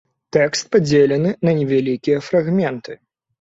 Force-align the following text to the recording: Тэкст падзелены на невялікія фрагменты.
Тэкст 0.35 0.63
падзелены 0.75 1.33
на 1.49 1.53
невялікія 1.59 2.25
фрагменты. 2.29 2.99